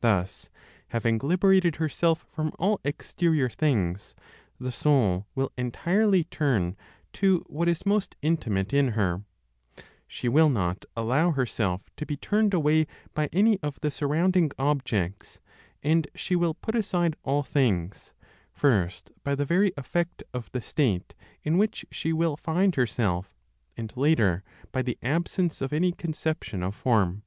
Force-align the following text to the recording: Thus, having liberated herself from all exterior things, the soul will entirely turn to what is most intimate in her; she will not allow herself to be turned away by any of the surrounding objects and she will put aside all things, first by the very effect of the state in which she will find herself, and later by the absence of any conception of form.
Thus, 0.00 0.48
having 0.88 1.18
liberated 1.18 1.76
herself 1.76 2.24
from 2.30 2.50
all 2.58 2.80
exterior 2.82 3.50
things, 3.50 4.14
the 4.58 4.72
soul 4.72 5.26
will 5.34 5.52
entirely 5.58 6.24
turn 6.24 6.78
to 7.12 7.44
what 7.46 7.68
is 7.68 7.84
most 7.84 8.16
intimate 8.22 8.72
in 8.72 8.92
her; 8.92 9.22
she 10.08 10.30
will 10.30 10.48
not 10.48 10.86
allow 10.96 11.32
herself 11.32 11.90
to 11.98 12.06
be 12.06 12.16
turned 12.16 12.54
away 12.54 12.86
by 13.12 13.28
any 13.34 13.60
of 13.60 13.78
the 13.82 13.90
surrounding 13.90 14.50
objects 14.58 15.40
and 15.82 16.08
she 16.14 16.34
will 16.34 16.54
put 16.54 16.74
aside 16.74 17.14
all 17.22 17.42
things, 17.42 18.14
first 18.54 19.10
by 19.24 19.34
the 19.34 19.44
very 19.44 19.72
effect 19.76 20.22
of 20.32 20.50
the 20.52 20.62
state 20.62 21.12
in 21.42 21.58
which 21.58 21.84
she 21.90 22.14
will 22.14 22.38
find 22.38 22.76
herself, 22.76 23.36
and 23.76 23.94
later 23.94 24.42
by 24.72 24.80
the 24.80 24.96
absence 25.02 25.60
of 25.60 25.70
any 25.70 25.92
conception 25.92 26.62
of 26.62 26.74
form. 26.74 27.24